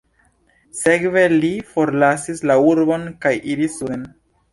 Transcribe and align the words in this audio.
Sekve 0.77 1.25
li 1.43 1.51
forlasis 1.73 2.41
la 2.53 2.55
urbon 2.71 3.05
kaj 3.27 3.35
iris 3.57 3.77
suden. 3.83 4.09